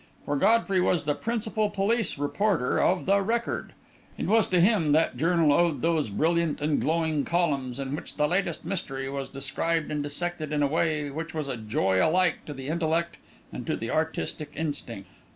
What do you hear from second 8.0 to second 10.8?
the latest mystery was described and dissected in a